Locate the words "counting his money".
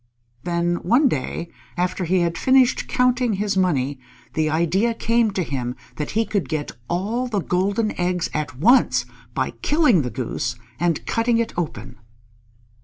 2.87-3.99